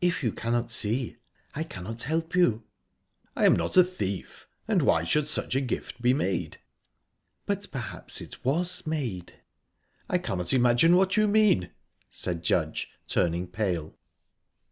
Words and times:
"If 0.00 0.24
you 0.24 0.32
cannot 0.32 0.72
see, 0.72 1.18
I 1.54 1.62
cannot 1.62 2.02
help 2.02 2.34
you." 2.34 2.64
"I 3.36 3.46
am 3.46 3.54
not 3.54 3.76
a 3.76 3.84
thief, 3.84 4.48
and 4.66 4.82
why 4.82 5.04
should 5.04 5.28
such 5.28 5.54
a 5.54 5.60
gift 5.60 6.02
by 6.02 6.12
made?" 6.14 6.58
"But 7.46 7.70
perhaps 7.70 8.20
it 8.20 8.44
was 8.44 8.84
made." 8.88 9.34
"I 10.10 10.18
cannot 10.18 10.52
imagine 10.52 10.96
what 10.96 11.16
you 11.16 11.28
mean," 11.28 11.70
said 12.10 12.42
Judge, 12.42 12.90
turning 13.06 13.46
pale. 13.46 13.94